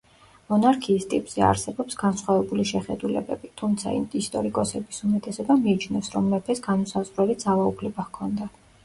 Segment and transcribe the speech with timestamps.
[0.51, 8.49] მონარქიის ტიპზე არსებობს განსხვავებული შეხედულებები, თუმცა ისტორიკოსების უმეტესობა მიიჩნევს რომ მეფეს განუსაზღვრელი ძალაუფლება ჰქონდა.